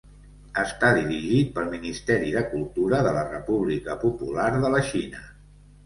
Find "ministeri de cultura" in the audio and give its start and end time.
1.75-3.05